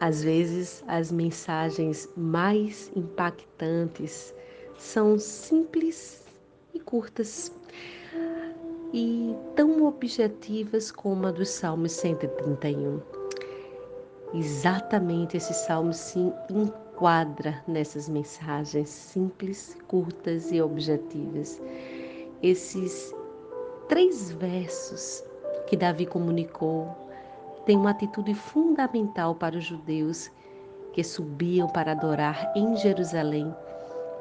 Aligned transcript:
Às 0.02 0.24
vezes, 0.24 0.82
as 0.88 1.12
mensagens 1.12 2.08
mais 2.16 2.90
impactantes 2.96 4.34
são 4.76 5.16
simples 5.16 6.24
e 6.74 6.80
curtas, 6.80 7.52
e 8.92 9.32
tão 9.54 9.86
objetivas 9.86 10.90
como 10.90 11.28
a 11.28 11.30
do 11.30 11.46
Salmo 11.46 11.88
131. 11.88 13.00
Exatamente 14.34 15.36
esse 15.36 15.54
salmo 15.54 15.92
se 15.92 16.18
enquadra 16.50 17.62
nessas 17.68 18.08
mensagens 18.08 18.88
simples, 18.88 19.76
curtas 19.86 20.50
e 20.50 20.60
objetivas. 20.60 21.62
Esses 22.42 23.14
três 23.88 24.32
versos 24.32 25.22
que 25.68 25.76
Davi 25.76 26.06
comunicou 26.06 27.01
tem 27.64 27.76
uma 27.76 27.90
atitude 27.90 28.34
fundamental 28.34 29.34
para 29.34 29.56
os 29.56 29.64
judeus 29.64 30.30
que 30.92 31.02
subiam 31.02 31.68
para 31.68 31.92
adorar 31.92 32.52
em 32.54 32.76
Jerusalém 32.76 33.54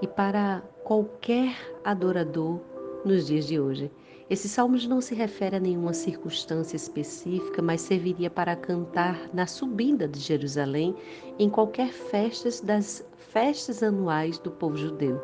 e 0.02 0.08
para 0.08 0.62
qualquer 0.84 1.56
adorador 1.84 2.60
nos 3.04 3.28
dias 3.28 3.46
de 3.46 3.60
hoje. 3.60 3.92
Esse 4.30 4.48
salmo 4.48 4.78
não 4.88 5.02
se 5.02 5.14
refere 5.14 5.58
a 5.58 5.60
nenhuma 5.60 5.94
circunstância 5.94 6.78
específica, 6.78 7.62
mas 7.62 7.82
serviria 7.82 8.30
para 8.30 8.56
cantar 8.56 9.30
na 9.34 9.46
subida 9.46 10.08
de 10.08 10.20
Jerusalém 10.20 10.96
em 11.38 11.50
qualquer 11.50 11.90
festas 11.90 12.62
das 12.62 13.04
festas 13.18 13.84
anuais 13.84 14.40
do 14.40 14.50
povo 14.50 14.78
judeu, 14.78 15.22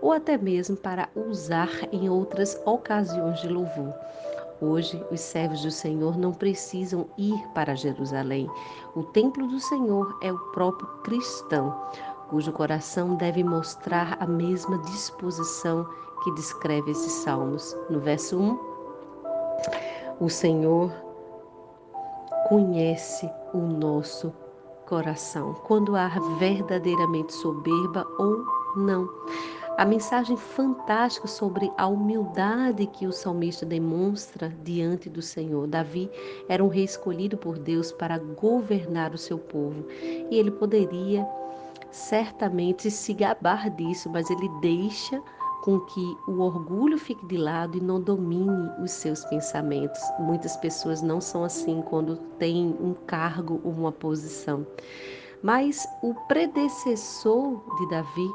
ou 0.00 0.12
até 0.12 0.38
mesmo 0.38 0.76
para 0.76 1.08
usar 1.14 1.70
em 1.92 2.08
outras 2.08 2.58
ocasiões 2.64 3.40
de 3.40 3.48
louvor. 3.48 3.92
Hoje, 4.60 5.04
os 5.10 5.20
servos 5.20 5.62
do 5.62 5.70
Senhor 5.70 6.18
não 6.18 6.32
precisam 6.32 7.06
ir 7.16 7.38
para 7.54 7.76
Jerusalém. 7.76 8.50
O 8.96 9.04
templo 9.04 9.46
do 9.46 9.60
Senhor 9.60 10.18
é 10.20 10.32
o 10.32 10.38
próprio 10.50 10.88
cristão, 11.04 11.80
cujo 12.28 12.50
coração 12.52 13.14
deve 13.14 13.44
mostrar 13.44 14.16
a 14.20 14.26
mesma 14.26 14.78
disposição 14.78 15.88
que 16.24 16.34
descreve 16.34 16.90
esses 16.90 17.12
salmos. 17.12 17.76
No 17.88 18.00
verso 18.00 18.36
1, 18.36 18.58
o 20.20 20.28
Senhor 20.28 20.92
conhece 22.48 23.30
o 23.54 23.58
nosso 23.58 24.32
coração, 24.86 25.54
quando 25.66 25.94
há 25.94 26.08
verdadeiramente 26.38 27.32
soberba 27.32 28.04
ou 28.18 28.44
não. 28.74 29.08
A 29.78 29.84
mensagem 29.84 30.36
fantástica 30.36 31.28
sobre 31.28 31.70
a 31.76 31.86
humildade 31.86 32.84
que 32.88 33.06
o 33.06 33.12
salmista 33.12 33.64
demonstra 33.64 34.52
diante 34.64 35.08
do 35.08 35.22
Senhor. 35.22 35.68
Davi 35.68 36.10
era 36.48 36.64
um 36.64 36.66
rei 36.66 36.82
escolhido 36.82 37.38
por 37.38 37.56
Deus 37.60 37.92
para 37.92 38.18
governar 38.18 39.14
o 39.14 39.18
seu 39.18 39.38
povo 39.38 39.86
e 39.88 40.36
ele 40.36 40.50
poderia 40.50 41.24
certamente 41.92 42.90
se 42.90 43.14
gabar 43.14 43.70
disso, 43.70 44.10
mas 44.10 44.28
ele 44.30 44.48
deixa 44.60 45.22
com 45.62 45.78
que 45.78 46.16
o 46.26 46.40
orgulho 46.40 46.98
fique 46.98 47.24
de 47.26 47.36
lado 47.36 47.78
e 47.78 47.80
não 47.80 48.00
domine 48.00 48.72
os 48.82 48.90
seus 48.90 49.24
pensamentos. 49.26 50.02
Muitas 50.18 50.56
pessoas 50.56 51.02
não 51.02 51.20
são 51.20 51.44
assim 51.44 51.82
quando 51.82 52.16
têm 52.40 52.76
um 52.80 52.94
cargo 53.06 53.60
ou 53.62 53.70
uma 53.70 53.92
posição. 53.92 54.66
Mas 55.40 55.86
o 56.02 56.14
predecessor 56.26 57.62
de 57.76 57.88
Davi 57.90 58.28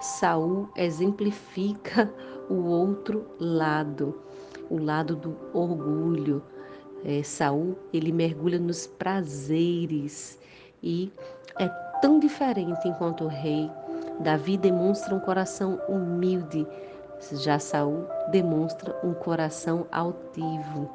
Saul 0.00 0.68
exemplifica 0.76 2.12
o 2.48 2.54
outro 2.66 3.26
lado, 3.38 4.20
o 4.70 4.78
lado 4.78 5.16
do 5.16 5.36
orgulho. 5.52 6.42
É, 7.04 7.22
Saul 7.22 7.76
ele 7.92 8.12
mergulha 8.12 8.58
nos 8.58 8.86
prazeres 8.86 10.38
e 10.82 11.12
é 11.58 11.68
tão 12.00 12.18
diferente 12.18 12.86
enquanto 12.86 13.26
rei. 13.26 13.70
Davi 14.20 14.56
demonstra 14.56 15.14
um 15.14 15.20
coração 15.20 15.80
humilde, 15.88 16.66
já 17.32 17.58
Saul 17.58 18.06
demonstra 18.30 18.94
um 19.02 19.12
coração 19.12 19.86
altivo. 19.90 20.90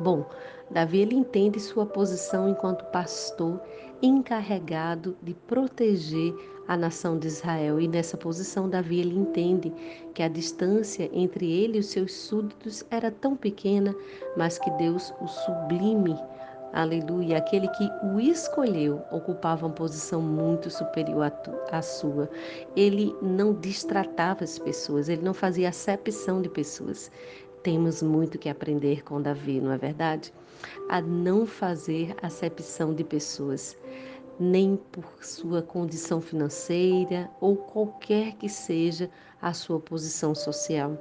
Bom, 0.00 0.24
Davi 0.70 1.00
ele 1.00 1.14
entende 1.14 1.60
sua 1.60 1.86
posição 1.86 2.48
enquanto 2.48 2.84
pastor 2.86 3.60
encarregado 4.02 5.16
de 5.22 5.34
proteger 5.34 6.34
a 6.68 6.76
nação 6.76 7.18
de 7.18 7.26
Israel. 7.26 7.80
E 7.80 7.88
nessa 7.88 8.16
posição, 8.16 8.68
Davi 8.68 9.00
ele 9.00 9.18
entende 9.18 9.72
que 10.14 10.22
a 10.22 10.28
distância 10.28 11.10
entre 11.12 11.50
ele 11.50 11.78
e 11.78 11.80
os 11.80 11.86
seus 11.86 12.12
súditos 12.12 12.84
era 12.90 13.10
tão 13.10 13.34
pequena, 13.34 13.94
mas 14.36 14.58
que 14.58 14.70
Deus 14.72 15.12
o 15.20 15.26
sublime 15.26 16.14
Aleluia. 16.72 17.38
Aquele 17.38 17.66
que 17.68 17.90
o 18.04 18.20
escolheu 18.20 19.02
ocupava 19.10 19.66
uma 19.66 19.74
posição 19.74 20.20
muito 20.20 20.70
superior 20.70 21.32
à, 21.72 21.80
sua. 21.80 22.28
Ele 22.76 23.14
não 23.22 23.54
distratava 23.54 24.44
as 24.44 24.58
pessoas, 24.58 25.08
ele 25.08 25.22
não 25.22 25.32
fazia 25.32 25.70
acepção 25.70 26.42
de 26.42 26.48
pessoas. 26.48 27.10
Temos 27.62 28.02
muito 28.02 28.38
que 28.38 28.48
aprender 28.48 29.02
com 29.02 29.20
Davi, 29.20 29.60
não 29.60 29.72
é 29.72 29.78
verdade? 29.78 30.32
A 30.90 31.00
não 31.00 31.46
fazer 31.46 32.14
acepção 32.22 32.94
de 32.94 33.02
pessoas 33.02 33.76
nem 34.38 34.76
por 34.76 35.24
sua 35.24 35.62
condição 35.62 36.20
financeira 36.20 37.30
ou 37.40 37.56
qualquer 37.56 38.34
que 38.34 38.48
seja 38.48 39.10
a 39.40 39.52
sua 39.52 39.80
posição 39.80 40.34
social. 40.34 40.96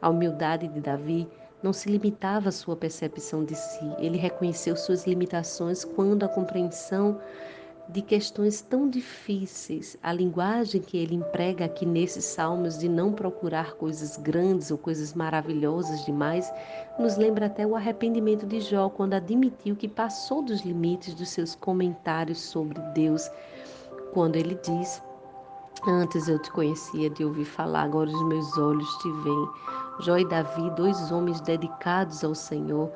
A 0.00 0.10
humildade 0.10 0.68
de 0.68 0.80
Davi 0.80 1.28
não 1.62 1.72
se 1.72 1.88
limitava 1.88 2.48
à 2.48 2.52
sua 2.52 2.76
percepção 2.76 3.44
de 3.44 3.54
si, 3.54 3.84
ele 3.98 4.18
reconheceu 4.18 4.76
suas 4.76 5.06
limitações 5.06 5.84
quando 5.84 6.24
a 6.24 6.28
compreensão 6.28 7.20
de 7.88 8.00
questões 8.00 8.60
tão 8.62 8.88
difíceis, 8.88 9.96
a 10.02 10.12
linguagem 10.12 10.80
que 10.80 10.96
ele 10.96 11.14
emprega 11.14 11.64
aqui 11.64 11.84
nesses 11.84 12.24
salmos 12.24 12.78
de 12.78 12.88
não 12.88 13.12
procurar 13.12 13.74
coisas 13.74 14.16
grandes 14.16 14.70
ou 14.70 14.78
coisas 14.78 15.14
maravilhosas 15.14 16.04
demais, 16.04 16.52
nos 16.98 17.16
lembra 17.16 17.46
até 17.46 17.66
o 17.66 17.76
arrependimento 17.76 18.46
de 18.46 18.60
Jó 18.60 18.88
quando 18.88 19.14
admitiu 19.14 19.76
que 19.76 19.88
passou 19.88 20.42
dos 20.42 20.62
limites 20.62 21.14
dos 21.14 21.28
seus 21.30 21.54
comentários 21.54 22.40
sobre 22.40 22.80
Deus, 22.94 23.30
quando 24.12 24.36
ele 24.36 24.58
diz: 24.62 25.02
Antes 25.86 26.28
eu 26.28 26.38
te 26.38 26.50
conhecia 26.52 27.10
de 27.10 27.24
ouvir 27.24 27.44
falar, 27.44 27.82
agora 27.82 28.08
os 28.08 28.24
meus 28.28 28.56
olhos 28.56 28.88
te 28.98 29.10
veem. 29.24 29.48
Jó 30.00 30.16
e 30.16 30.24
Davi, 30.24 30.70
dois 30.70 31.10
homens 31.10 31.40
dedicados 31.40 32.22
ao 32.22 32.34
Senhor, 32.34 32.90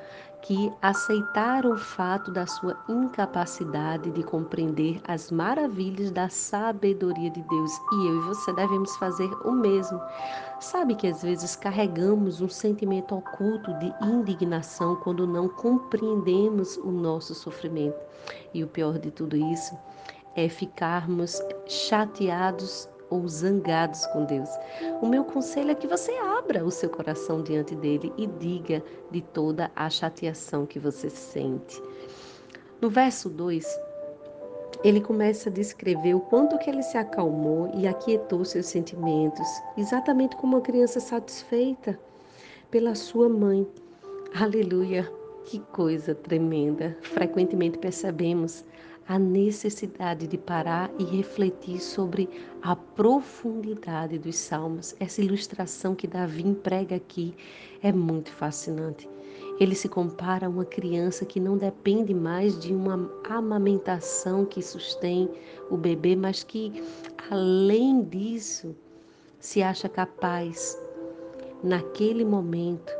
que 0.47 0.73
aceitaram 0.81 1.73
o 1.73 1.77
fato 1.77 2.31
da 2.31 2.47
sua 2.47 2.79
incapacidade 2.89 4.13
de 4.13 4.23
compreender 4.23 5.01
as 5.09 5.29
maravilhas 5.29 6.13
da 6.13 6.29
sabedoria 6.29 7.29
de 7.31 7.43
Deus. 7.43 7.73
E 7.93 8.07
eu 8.07 8.17
e 8.19 8.27
você 8.27 8.53
devemos 8.53 8.97
fazer 8.97 9.29
o 9.45 9.51
mesmo. 9.51 10.01
Sabe 10.61 10.95
que 10.95 11.09
às 11.09 11.21
vezes 11.21 11.57
carregamos 11.57 12.41
um 12.41 12.49
sentimento 12.49 13.17
oculto 13.17 13.75
de 13.81 13.93
indignação 14.01 14.95
quando 14.95 15.27
não 15.27 15.49
compreendemos 15.49 16.77
o 16.77 16.93
nosso 16.93 17.35
sofrimento. 17.35 17.99
E 18.55 18.63
o 18.63 18.69
pior 18.69 19.01
de 19.01 19.11
tudo 19.11 19.37
isso 19.37 19.77
é 20.37 20.49
ficarmos 20.49 21.43
chateados 21.67 22.89
ou 23.11 23.27
zangados 23.29 24.07
com 24.07 24.25
Deus. 24.25 24.49
O 25.01 25.07
meu 25.07 25.25
conselho 25.25 25.71
é 25.71 25.75
que 25.75 25.87
você 25.87 26.13
abra 26.19 26.65
o 26.65 26.71
seu 26.71 26.91
coração 26.91 27.43
diante 27.43 27.75
dele 27.75 28.13
e 28.17 28.27
diga 28.27 28.83
de 29.11 29.21
toda 29.21 29.71
a 29.75 29.89
chateação 29.89 30.67
que 30.67 30.79
você 30.79 31.09
sente. 31.09 31.81
No 32.81 32.91
verso 32.91 33.29
2, 33.29 33.65
ele 34.85 35.01
começa 35.01 35.49
a 35.49 35.53
descrever 35.53 36.15
o 36.15 36.21
quanto 36.21 36.59
que 36.59 36.69
ele 36.69 36.83
se 36.83 36.99
acalmou 36.99 37.71
e 37.75 37.87
aquietou 37.87 38.45
seus 38.45 38.67
sentimentos, 38.67 39.47
exatamente 39.77 40.37
como 40.37 40.57
uma 40.57 40.63
criança 40.63 41.01
satisfeita 41.01 41.99
pela 42.71 42.95
sua 42.95 43.29
mãe. 43.29 43.67
Aleluia! 44.35 45.11
Que 45.45 45.61
coisa 45.61 46.15
tremenda! 46.15 46.97
Frequentemente 47.01 47.79
percebemos 47.79 48.65
a 49.09 49.19
necessidade 49.19 50.27
de 50.27 50.37
parar 50.37 50.91
e 50.99 51.05
refletir 51.05 51.81
sobre 51.81 52.29
a 52.61 52.75
profundidade 52.75 54.19
dos 54.19 54.37
salmos. 54.37 54.97
Essa 54.99 55.23
ilustração 55.23 55.95
que 55.95 56.07
Davi 56.07 56.47
emprega 56.47 56.97
aqui 56.97 57.35
é 57.83 57.93
muito 57.93 58.31
fascinante. 58.33 59.09
Ele 59.61 59.75
se 59.75 59.89
compara 59.89 60.47
a 60.47 60.51
uma 60.51 60.65
criança 60.65 61.25
que 61.25 61.39
não 61.39 61.57
depende 61.57 62.13
mais 62.13 62.59
de 62.59 62.75
uma 62.75 63.11
amamentação 63.29 64.45
que 64.45 64.61
sustém 64.61 65.31
o 65.71 65.77
bebê, 65.77 66.17
mas 66.17 66.43
que, 66.43 66.83
além 67.31 68.03
disso, 68.03 68.75
se 69.39 69.63
acha 69.63 69.89
capaz, 69.89 70.79
naquele 71.63 72.25
momento, 72.25 72.93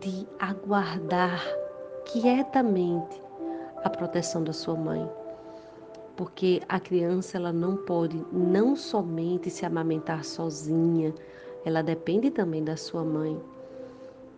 de 0.00 0.26
aguardar 0.38 1.42
quietamente 2.06 3.25
a 3.84 3.90
proteção 3.90 4.42
da 4.42 4.52
sua 4.52 4.74
mãe. 4.74 5.08
Porque 6.16 6.62
a 6.68 6.80
criança 6.80 7.36
ela 7.36 7.52
não 7.52 7.76
pode 7.76 8.24
não 8.32 8.74
somente 8.74 9.50
se 9.50 9.66
amamentar 9.66 10.24
sozinha, 10.24 11.14
ela 11.64 11.82
depende 11.82 12.30
também 12.30 12.64
da 12.64 12.76
sua 12.76 13.04
mãe. 13.04 13.40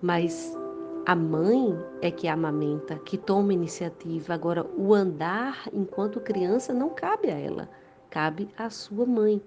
Mas 0.03 0.57
a 1.07 1.15
mãe 1.15 1.75
é 2.03 2.11
que 2.11 2.29
amamenta, 2.29 2.97
que 2.99 3.17
toma 3.17 3.53
iniciativa. 3.53 4.35
Agora, 4.35 4.67
o 4.77 4.93
andar 4.93 5.69
enquanto 5.73 6.21
criança 6.21 6.75
não 6.75 6.91
cabe 6.91 7.31
a 7.31 7.39
ela, 7.39 7.69
cabe 8.11 8.49
à 8.59 8.69
sua 8.69 9.07
mãe. 9.07 9.41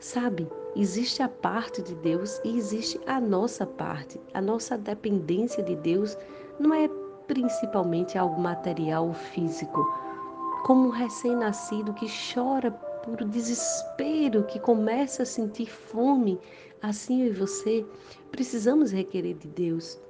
Sabe, 0.00 0.48
existe 0.74 1.22
a 1.22 1.28
parte 1.28 1.80
de 1.82 1.94
Deus 1.94 2.40
e 2.44 2.56
existe 2.56 3.00
a 3.06 3.20
nossa 3.20 3.64
parte. 3.64 4.20
A 4.34 4.40
nossa 4.40 4.76
dependência 4.76 5.62
de 5.62 5.74
Deus 5.76 6.18
não 6.58 6.74
é 6.74 6.88
principalmente 7.26 8.16
algo 8.16 8.40
material 8.40 9.08
ou 9.08 9.14
físico, 9.14 9.84
como 10.64 10.88
um 10.88 10.90
recém-nascido 10.90 11.92
que 11.94 12.06
chora 12.34 12.70
por 12.70 13.24
desespero, 13.24 14.44
que 14.44 14.58
começa 14.58 15.22
a 15.22 15.26
sentir 15.26 15.66
fome, 15.66 16.40
assim 16.82 17.22
eu 17.22 17.28
e 17.28 17.32
você 17.32 17.86
precisamos 18.30 18.90
requerer 18.90 19.34
de 19.34 19.48
Deus. 19.48 20.00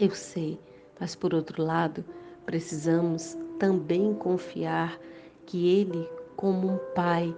Eu 0.00 0.10
sei, 0.10 0.58
mas 0.98 1.14
por 1.14 1.34
outro 1.34 1.62
lado, 1.62 2.04
precisamos 2.46 3.36
também 3.58 4.14
confiar 4.14 4.98
que 5.44 5.68
Ele, 5.68 6.08
como 6.36 6.72
um 6.72 6.78
pai 6.94 7.34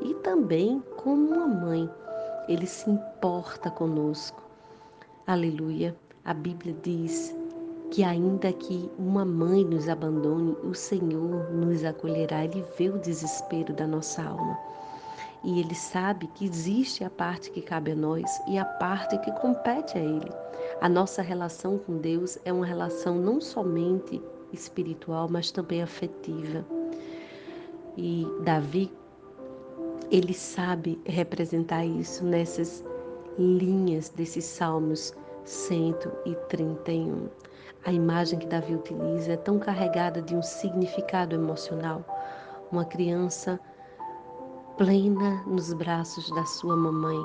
e 0.00 0.14
também 0.14 0.82
como 0.96 1.34
uma 1.34 1.46
mãe, 1.46 1.88
Ele 2.48 2.66
se 2.66 2.90
importa 2.90 3.70
conosco. 3.70 4.42
Aleluia. 5.26 5.96
A 6.24 6.34
Bíblia 6.34 6.74
diz 6.82 7.34
que 7.90 8.02
ainda 8.02 8.52
que 8.52 8.90
uma 8.98 9.24
mãe 9.24 9.64
nos 9.64 9.88
abandone, 9.88 10.56
o 10.62 10.74
Senhor 10.74 11.50
nos 11.52 11.84
acolherá. 11.84 12.44
Ele 12.44 12.64
vê 12.78 12.88
o 12.88 12.98
desespero 12.98 13.72
da 13.72 13.86
nossa 13.86 14.22
alma. 14.22 14.58
E 15.44 15.60
ele 15.60 15.74
sabe 15.74 16.26
que 16.28 16.44
existe 16.44 17.04
a 17.04 17.10
parte 17.10 17.50
que 17.50 17.62
cabe 17.62 17.92
a 17.92 17.94
nós 17.94 18.24
e 18.48 18.58
a 18.58 18.64
parte 18.64 19.16
que 19.18 19.30
compete 19.32 19.96
a 19.96 20.00
ele. 20.00 20.30
A 20.80 20.88
nossa 20.88 21.22
relação 21.22 21.78
com 21.78 21.98
Deus 21.98 22.38
é 22.44 22.52
uma 22.52 22.66
relação 22.66 23.16
não 23.16 23.40
somente 23.40 24.20
espiritual, 24.52 25.28
mas 25.30 25.50
também 25.50 25.82
afetiva. 25.82 26.64
E 27.96 28.26
Davi, 28.42 28.92
ele 30.10 30.34
sabe 30.34 31.00
representar 31.06 31.84
isso 31.84 32.24
nessas 32.24 32.84
linhas 33.38 34.08
desses 34.10 34.44
Salmos 34.44 35.14
131. 35.44 37.28
A 37.86 37.92
imagem 37.92 38.40
que 38.40 38.48
Davi 38.48 38.74
utiliza 38.74 39.34
é 39.34 39.36
tão 39.36 39.60
carregada 39.60 40.20
de 40.20 40.34
um 40.34 40.42
significado 40.42 41.36
emocional. 41.36 42.04
Uma 42.72 42.84
criança 42.84 43.60
plena 44.76 45.40
nos 45.46 45.72
braços 45.72 46.28
da 46.30 46.44
sua 46.44 46.76
mamãe, 46.76 47.16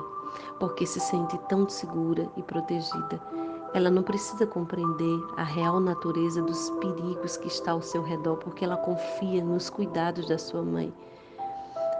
porque 0.60 0.86
se 0.86 1.00
sente 1.00 1.36
tão 1.48 1.68
segura 1.68 2.30
e 2.36 2.42
protegida. 2.44 3.20
Ela 3.74 3.90
não 3.90 4.04
precisa 4.04 4.46
compreender 4.46 5.20
a 5.36 5.42
real 5.42 5.80
natureza 5.80 6.40
dos 6.40 6.70
perigos 6.70 7.36
que 7.36 7.48
está 7.48 7.72
ao 7.72 7.82
seu 7.82 8.04
redor, 8.04 8.36
porque 8.36 8.64
ela 8.64 8.76
confia 8.76 9.42
nos 9.42 9.68
cuidados 9.68 10.28
da 10.28 10.38
sua 10.38 10.62
mãe. 10.62 10.94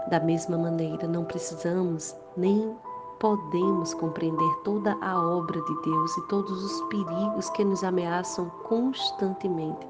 Da 0.09 0.21
mesma 0.21 0.57
maneira, 0.57 1.09
não 1.09 1.25
precisamos 1.25 2.15
nem 2.37 2.77
podemos 3.23 3.95
compreender 3.95 4.53
toda 4.65 4.99
a 5.01 5.17
obra 5.17 5.63
de 5.63 5.83
Deus 5.83 6.17
e 6.17 6.23
todos 6.23 6.65
os 6.65 6.81
perigos 6.89 7.49
que 7.51 7.65
nos 7.65 7.85
ameaçam 7.85 8.51
constantemente, 8.65 9.87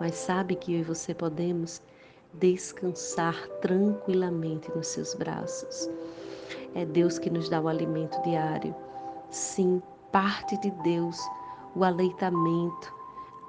mas 0.00 0.14
sabe 0.14 0.54
que 0.56 0.72
eu 0.72 0.78
e 0.78 0.82
você 0.82 1.12
podemos 1.12 1.82
descansar 2.32 3.36
tranquilamente 3.60 4.74
nos 4.74 4.86
seus 4.86 5.12
braços. 5.12 5.90
É 6.74 6.86
Deus 6.86 7.18
que 7.18 7.28
nos 7.28 7.50
dá 7.50 7.60
o 7.60 7.68
alimento 7.68 8.18
diário. 8.22 8.74
Sim, 9.28 9.82
parte 10.10 10.56
de 10.62 10.70
Deus, 10.82 11.18
o 11.76 11.84
aleitamento, 11.84 12.90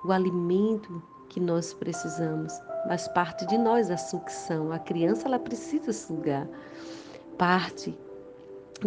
o 0.03 0.11
alimento 0.11 1.01
que 1.29 1.39
nós 1.39 1.73
precisamos, 1.73 2.51
mas 2.89 3.07
parte 3.07 3.45
de 3.45 3.57
nós 3.57 3.89
a 3.89 3.95
sucção. 3.95 4.73
A 4.73 4.79
criança 4.79 5.29
ela 5.29 5.39
precisa 5.39 5.93
sugar. 5.93 6.45
Parte 7.37 7.97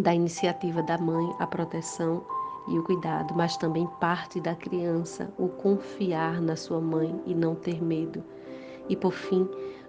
da 0.01 0.13
iniciativa 0.13 0.81
da 0.83 0.97
mãe 0.97 1.35
a 1.39 1.47
proteção 1.47 2.23
e 2.67 2.77
o 2.77 2.83
cuidado, 2.83 3.33
mas 3.35 3.57
também 3.57 3.87
parte 3.99 4.39
da 4.39 4.55
criança 4.55 5.31
o 5.37 5.47
confiar 5.47 6.41
na 6.41 6.55
sua 6.55 6.81
mãe 6.81 7.19
e 7.25 7.33
não 7.33 7.55
ter 7.55 7.81
medo. 7.81 8.23
E 8.89 8.95
por 8.95 9.13
fim, 9.13 9.47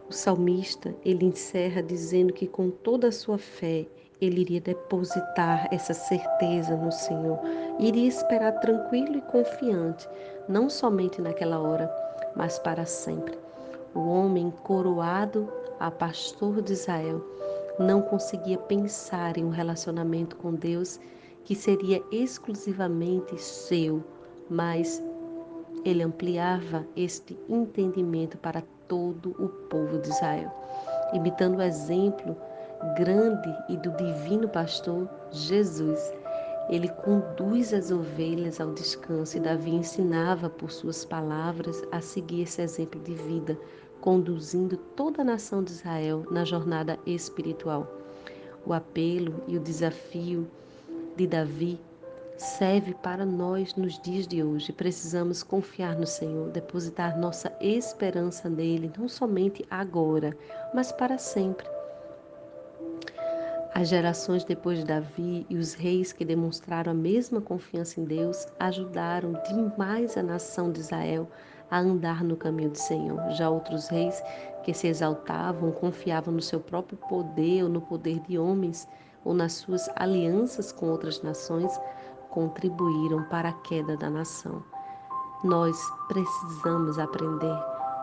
o 0.08 0.12
salmista, 0.12 0.94
ele 1.04 1.26
encerra 1.26 1.82
dizendo 1.82 2.32
que 2.32 2.46
com 2.46 2.70
toda 2.70 3.08
a 3.08 3.12
sua 3.12 3.38
fé, 3.38 3.86
ele 4.20 4.40
iria 4.40 4.60
depositar 4.60 5.68
essa 5.70 5.94
certeza 5.94 6.74
no 6.76 6.90
Senhor, 6.90 7.38
iria 7.78 8.08
esperar 8.08 8.52
tranquilo 8.60 9.16
e 9.16 9.22
confiante, 9.22 10.08
não 10.48 10.68
somente 10.68 11.20
naquela 11.20 11.58
hora, 11.60 11.92
mas 12.34 12.58
para 12.58 12.84
sempre. 12.84 13.38
O 13.94 14.00
homem 14.00 14.52
coroado 14.62 15.48
a 15.78 15.90
pastor 15.90 16.62
de 16.62 16.72
Israel 16.72 17.24
não 17.78 18.02
conseguia 18.02 18.58
pensar 18.58 19.36
em 19.36 19.44
um 19.44 19.50
relacionamento 19.50 20.36
com 20.36 20.54
Deus 20.54 21.00
que 21.44 21.54
seria 21.54 22.02
exclusivamente 22.10 23.40
seu, 23.40 24.02
mas 24.50 25.02
ele 25.84 26.02
ampliava 26.02 26.86
este 26.96 27.38
entendimento 27.48 28.36
para 28.36 28.62
todo 28.86 29.30
o 29.38 29.48
povo 29.48 29.98
de 29.98 30.08
Israel, 30.08 30.52
imitando 31.12 31.58
o 31.58 31.62
exemplo 31.62 32.36
grande 32.96 33.54
e 33.68 33.76
do 33.76 33.90
divino 33.92 34.48
pastor 34.48 35.08
Jesus. 35.30 36.12
Ele 36.68 36.88
conduz 36.88 37.72
as 37.72 37.90
ovelhas 37.90 38.60
ao 38.60 38.74
descanso 38.74 39.36
e 39.36 39.40
Davi 39.40 39.70
ensinava 39.70 40.50
por 40.50 40.70
suas 40.70 41.04
palavras 41.04 41.82
a 41.90 42.00
seguir 42.00 42.42
esse 42.42 42.60
exemplo 42.60 43.00
de 43.00 43.14
vida 43.14 43.58
conduzindo 44.00 44.76
toda 44.76 45.22
a 45.22 45.24
nação 45.24 45.62
de 45.62 45.72
Israel 45.72 46.24
na 46.30 46.44
jornada 46.44 46.98
espiritual. 47.06 47.86
O 48.64 48.72
apelo 48.72 49.42
e 49.46 49.56
o 49.56 49.60
desafio 49.60 50.48
de 51.16 51.26
Davi 51.26 51.80
serve 52.36 52.94
para 52.94 53.26
nós 53.26 53.74
nos 53.74 54.00
dias 54.00 54.26
de 54.26 54.42
hoje. 54.42 54.72
Precisamos 54.72 55.42
confiar 55.42 55.96
no 55.96 56.06
Senhor, 56.06 56.50
depositar 56.50 57.18
nossa 57.18 57.52
esperança 57.60 58.48
nele, 58.48 58.92
não 58.96 59.08
somente 59.08 59.64
agora, 59.70 60.36
mas 60.72 60.92
para 60.92 61.18
sempre. 61.18 61.66
As 63.74 63.88
gerações 63.88 64.44
depois 64.44 64.78
de 64.78 64.84
Davi 64.84 65.46
e 65.48 65.56
os 65.56 65.74
reis 65.74 66.12
que 66.12 66.24
demonstraram 66.24 66.92
a 66.92 66.94
mesma 66.94 67.40
confiança 67.40 68.00
em 68.00 68.04
Deus 68.04 68.46
ajudaram 68.58 69.34
demais 69.46 70.16
a 70.16 70.22
nação 70.22 70.72
de 70.72 70.80
Israel 70.80 71.28
a 71.70 71.78
andar 71.78 72.24
no 72.24 72.36
caminho 72.36 72.70
do 72.70 72.78
Senhor. 72.78 73.20
Já 73.30 73.50
outros 73.50 73.88
reis 73.88 74.22
que 74.62 74.72
se 74.74 74.86
exaltavam, 74.86 75.72
confiavam 75.72 76.34
no 76.34 76.42
seu 76.42 76.60
próprio 76.60 76.98
poder 77.08 77.64
ou 77.64 77.68
no 77.68 77.80
poder 77.80 78.20
de 78.20 78.38
homens 78.38 78.88
ou 79.24 79.34
nas 79.34 79.52
suas 79.54 79.88
alianças 79.96 80.72
com 80.72 80.90
outras 80.90 81.22
nações, 81.22 81.78
contribuíram 82.30 83.24
para 83.24 83.50
a 83.50 83.52
queda 83.52 83.96
da 83.96 84.08
nação. 84.08 84.62
Nós 85.44 85.78
precisamos 86.08 86.98
aprender. 86.98 87.58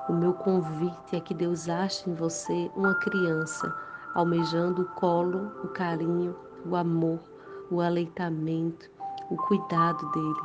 O 0.07 0.13
meu 0.13 0.33
convite 0.33 1.15
é 1.15 1.19
que 1.19 1.33
Deus 1.33 1.67
ache 1.67 2.09
em 2.09 2.13
você 2.13 2.71
uma 2.75 2.93
criança, 2.95 3.73
almejando 4.13 4.83
o 4.83 4.89
colo, 4.95 5.51
o 5.63 5.67
carinho, 5.69 6.35
o 6.65 6.75
amor, 6.75 7.19
o 7.71 7.81
aleitamento, 7.81 8.89
o 9.29 9.35
cuidado 9.35 10.09
dele. 10.11 10.41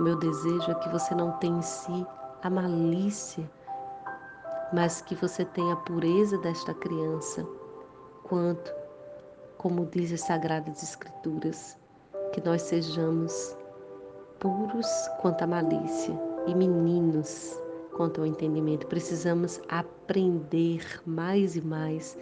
Meu 0.00 0.16
desejo 0.16 0.70
é 0.70 0.74
que 0.74 0.88
você 0.88 1.14
não 1.14 1.32
tenha 1.32 1.58
em 1.58 1.62
si 1.62 2.06
a 2.42 2.50
malícia, 2.50 3.48
mas 4.72 5.00
que 5.00 5.14
você 5.14 5.44
tenha 5.44 5.74
a 5.74 5.76
pureza 5.76 6.38
desta 6.38 6.74
criança, 6.74 7.46
quanto, 8.24 8.72
como 9.58 9.86
diz 9.86 10.12
as 10.12 10.22
Sagradas 10.22 10.82
Escrituras, 10.82 11.78
que 12.32 12.40
nós 12.40 12.62
sejamos 12.62 13.56
puros 14.38 14.86
quanto 15.20 15.42
à 15.42 15.46
malícia 15.46 16.14
e 16.46 16.54
meninos 16.54 17.58
quanto 17.96 18.20
ao 18.20 18.26
entendimento. 18.26 18.86
Precisamos 18.86 19.60
aprender 19.68 20.84
mais 21.06 21.56
e 21.56 21.62
mais 21.62 22.16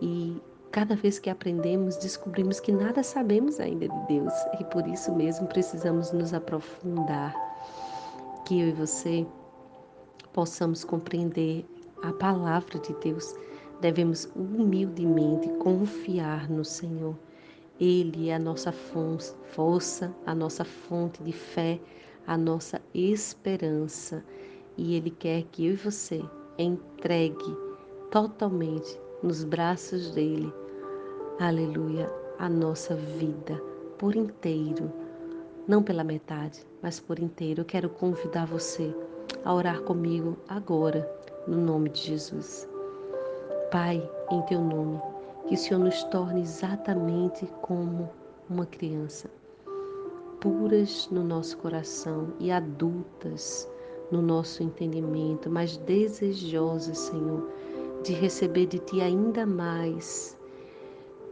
e 0.00 0.40
cada 0.70 0.94
vez 0.94 1.18
que 1.18 1.28
aprendemos, 1.28 1.96
descobrimos 1.96 2.60
que 2.60 2.70
nada 2.70 3.02
sabemos 3.02 3.58
ainda 3.58 3.88
de 3.88 4.06
Deus 4.06 4.32
e 4.60 4.64
por 4.64 4.86
isso 4.86 5.12
mesmo 5.14 5.46
precisamos 5.48 6.12
nos 6.12 6.32
aprofundar. 6.32 7.34
Que 8.44 8.60
eu 8.60 8.68
e 8.68 8.72
você 8.72 9.26
possamos 10.32 10.84
compreender 10.84 11.64
a 12.02 12.12
palavra 12.12 12.78
de 12.78 12.94
Deus, 12.94 13.34
devemos 13.80 14.30
humildemente 14.34 15.48
confiar 15.58 16.48
no 16.48 16.64
Senhor 16.64 17.16
ele 17.80 18.28
é 18.28 18.34
a 18.34 18.38
nossa 18.38 18.70
força, 18.70 20.14
a 20.26 20.34
nossa 20.34 20.66
fonte 20.66 21.22
de 21.22 21.32
fé, 21.32 21.80
a 22.26 22.36
nossa 22.36 22.78
esperança. 22.92 24.22
E 24.76 24.94
Ele 24.96 25.08
quer 25.08 25.44
que 25.44 25.66
eu 25.66 25.72
e 25.72 25.76
você 25.76 26.22
entregue 26.58 27.56
totalmente 28.10 29.00
nos 29.22 29.44
braços 29.44 30.10
dele, 30.10 30.52
aleluia, 31.40 32.12
a 32.38 32.50
nossa 32.50 32.94
vida 32.94 33.58
por 33.96 34.14
inteiro. 34.14 34.92
Não 35.66 35.82
pela 35.82 36.04
metade, 36.04 36.62
mas 36.82 37.00
por 37.00 37.18
inteiro. 37.18 37.62
Eu 37.62 37.64
quero 37.64 37.88
convidar 37.88 38.44
você 38.44 38.94
a 39.44 39.54
orar 39.54 39.80
comigo 39.82 40.36
agora, 40.48 41.08
no 41.46 41.56
nome 41.56 41.90
de 41.90 42.00
Jesus. 42.00 42.68
Pai, 43.70 44.08
em 44.30 44.42
teu 44.42 44.60
nome 44.60 45.00
que 45.48 45.54
o 45.54 45.58
Senhor 45.58 45.80
nos 45.80 46.02
torne 46.04 46.42
exatamente 46.42 47.46
como 47.62 48.10
uma 48.48 48.66
criança, 48.66 49.30
puras 50.40 51.08
no 51.10 51.24
nosso 51.24 51.56
coração 51.58 52.32
e 52.38 52.50
adultas 52.50 53.68
no 54.10 54.20
nosso 54.20 54.62
entendimento, 54.62 55.48
mas 55.48 55.76
desejosas, 55.78 56.98
Senhor, 56.98 57.48
de 58.02 58.12
receber 58.12 58.66
de 58.66 58.78
Ti 58.78 59.00
ainda 59.00 59.46
mais, 59.46 60.36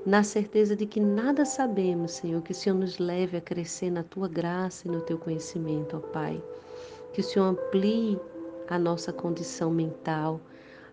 na 0.07 0.23
certeza 0.23 0.77
de 0.77 0.87
que 0.87 1.01
nada 1.01 1.45
sabemos, 1.45 2.13
Senhor, 2.13 2.41
que 2.43 2.53
o 2.53 2.55
Senhor 2.55 2.77
nos 2.77 2.99
leve 2.99 3.37
a 3.37 3.41
crescer 3.41 3.91
na 3.91 4.03
Tua 4.03 4.29
graça 4.29 4.87
e 4.87 4.91
no 4.91 5.01
Teu 5.01 5.19
conhecimento, 5.19 5.97
ó 5.97 6.01
Pai. 6.01 6.43
Que 7.13 7.21
o 7.21 7.25
Senhor 7.25 7.47
amplie 7.47 8.21
a 8.69 8.79
nossa 8.79 9.13
condição 9.13 9.71
mental, 9.71 10.41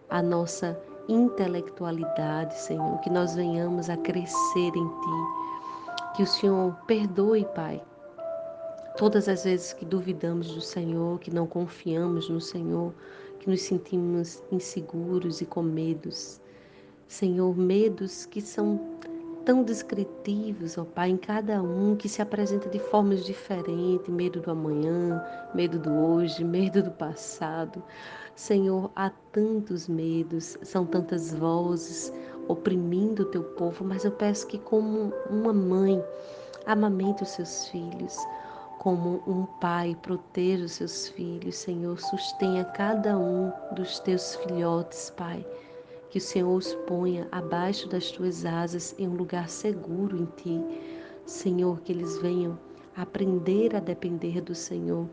a 0.09 0.21
nossa 0.21 0.79
intelectualidade, 1.07 2.57
Senhor, 2.59 2.99
que 3.01 3.09
nós 3.09 3.35
venhamos 3.35 3.89
a 3.89 3.97
crescer 3.97 4.71
em 4.75 4.87
Ti. 4.87 6.13
Que 6.15 6.23
o 6.23 6.27
Senhor 6.27 6.73
perdoe, 6.87 7.45
Pai, 7.53 7.81
todas 8.97 9.27
as 9.27 9.43
vezes 9.43 9.73
que 9.73 9.85
duvidamos 9.85 10.53
do 10.53 10.61
Senhor, 10.61 11.19
que 11.19 11.29
não 11.29 11.45
confiamos 11.45 12.29
no 12.29 12.39
Senhor, 12.39 12.93
que 13.39 13.49
nos 13.49 13.61
sentimos 13.61 14.41
inseguros 14.51 15.41
e 15.41 15.45
com 15.45 15.61
medos. 15.61 16.41
Senhor, 17.07 17.55
medos 17.55 18.25
que 18.25 18.41
são 18.41 18.94
tão 19.45 19.63
descritivos, 19.63 20.75
ó 20.77 20.83
Pai, 20.83 21.11
em 21.11 21.17
cada 21.17 21.61
um 21.61 21.95
que 21.95 22.09
se 22.09 22.21
apresenta 22.21 22.67
de 22.67 22.79
formas 22.79 23.23
diferentes, 23.23 24.09
medo 24.09 24.41
do 24.41 24.49
amanhã, 24.49 25.23
medo 25.53 25.77
do 25.77 25.93
hoje, 25.93 26.43
medo 26.43 26.81
do 26.81 26.89
passado. 26.89 27.81
Senhor, 28.35 28.91
há 28.95 29.11
tantos 29.31 29.87
medos, 29.87 30.57
são 30.63 30.85
tantas 30.85 31.33
vozes 31.33 32.11
oprimindo 32.47 33.21
o 33.23 33.25
teu 33.27 33.43
povo, 33.43 33.85
mas 33.85 34.03
eu 34.03 34.11
peço 34.11 34.47
que 34.47 34.57
como 34.57 35.13
uma 35.29 35.53
mãe 35.53 36.03
amamente 36.65 37.21
os 37.21 37.29
seus 37.29 37.67
filhos, 37.67 38.17
como 38.79 39.21
um 39.27 39.45
pai 39.61 39.95
proteja 40.01 40.65
os 40.65 40.73
seus 40.73 41.07
filhos, 41.09 41.55
Senhor, 41.55 41.99
sustenha 41.99 42.65
cada 42.65 43.17
um 43.17 43.51
dos 43.75 43.99
teus 43.99 44.35
filhotes, 44.37 45.11
Pai 45.11 45.45
que 46.15 46.19
o 46.19 46.21
Senhor 46.21 46.55
os 46.55 46.73
ponha 46.87 47.27
abaixo 47.29 47.89
das 47.89 48.09
tuas 48.09 48.45
asas 48.45 48.95
em 48.97 49.05
um 49.05 49.17
lugar 49.17 49.49
seguro 49.49 50.15
em 50.15 50.25
ti. 50.37 50.63
Senhor, 51.25 51.81
que 51.81 51.91
eles 51.91 52.17
venham 52.19 52.57
aprender 52.95 53.75
a 53.75 53.81
depender 53.81 54.39
do 54.39 54.55
Senhor, 54.55 55.09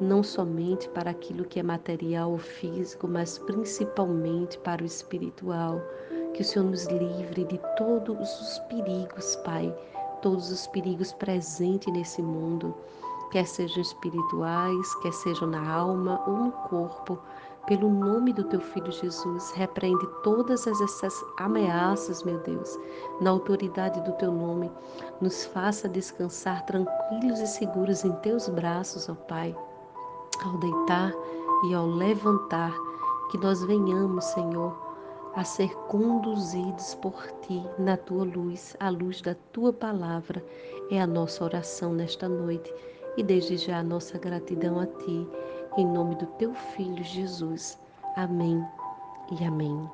não 0.00 0.22
somente 0.22 0.88
para 0.90 1.10
aquilo 1.10 1.44
que 1.44 1.58
é 1.58 1.62
material 1.64 2.30
ou 2.30 2.38
físico, 2.38 3.08
mas 3.08 3.36
principalmente 3.36 4.56
para 4.60 4.84
o 4.84 4.86
espiritual. 4.86 5.80
Que 6.34 6.42
o 6.42 6.44
Senhor 6.44 6.66
nos 6.66 6.86
livre 6.86 7.44
de 7.44 7.58
todos 7.76 8.40
os 8.40 8.60
perigos, 8.68 9.34
Pai, 9.44 9.76
todos 10.22 10.52
os 10.52 10.68
perigos 10.68 11.12
presentes 11.14 11.92
nesse 11.92 12.22
mundo, 12.22 12.72
quer 13.32 13.44
sejam 13.44 13.82
espirituais, 13.82 14.94
quer 15.02 15.12
sejam 15.12 15.48
na 15.48 15.68
alma 15.68 16.22
ou 16.28 16.36
no 16.36 16.52
corpo 16.52 17.18
pelo 17.66 17.88
nome 17.88 18.32
do 18.32 18.44
teu 18.44 18.60
filho 18.60 18.90
Jesus, 18.90 19.52
repreende 19.52 20.06
todas 20.22 20.66
essas 20.66 21.24
ameaças, 21.38 22.22
meu 22.24 22.38
Deus, 22.38 22.78
na 23.20 23.30
autoridade 23.30 24.00
do 24.00 24.12
teu 24.12 24.32
nome. 24.32 24.70
Nos 25.20 25.44
faça 25.46 25.88
descansar 25.88 26.64
tranquilos 26.66 27.38
e 27.40 27.46
seguros 27.46 28.04
em 28.04 28.12
teus 28.16 28.48
braços, 28.48 29.08
ó 29.08 29.14
Pai, 29.14 29.56
ao 30.44 30.58
deitar 30.58 31.12
e 31.68 31.74
ao 31.74 31.86
levantar, 31.86 32.74
que 33.30 33.38
nós 33.38 33.64
venhamos, 33.64 34.24
Senhor, 34.24 34.76
a 35.34 35.44
ser 35.44 35.74
conduzidos 35.86 36.94
por 36.96 37.14
ti 37.42 37.64
na 37.78 37.96
tua 37.96 38.24
luz, 38.24 38.76
a 38.80 38.90
luz 38.90 39.22
da 39.22 39.34
tua 39.52 39.72
palavra. 39.72 40.44
É 40.90 41.00
a 41.00 41.06
nossa 41.06 41.44
oração 41.44 41.94
nesta 41.94 42.28
noite 42.28 42.74
e 43.16 43.22
desde 43.22 43.56
já 43.56 43.78
a 43.78 43.82
nossa 43.82 44.18
gratidão 44.18 44.78
a 44.80 44.86
ti 44.86 45.26
em 45.76 45.86
nome 45.86 46.14
do 46.16 46.26
teu 46.26 46.54
filho 46.54 47.02
Jesus. 47.02 47.78
Amém 48.16 48.64
e 49.30 49.44
amém. 49.44 49.90